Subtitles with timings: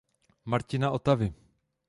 [0.45, 1.31] Martina Otavy.